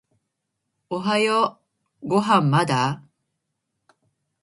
[0.89, 1.59] おはよ
[2.01, 3.03] うご飯まだ？